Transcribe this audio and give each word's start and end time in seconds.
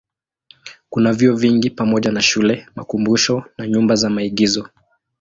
Kuna 0.89 1.13
vyuo 1.13 1.35
vingi 1.35 1.69
pamoja 1.69 2.11
na 2.11 2.21
shule, 2.21 2.65
makumbusho 2.75 3.43
na 3.57 3.67
nyumba 3.67 3.95
za 3.95 4.09
maigizo. 4.09 4.67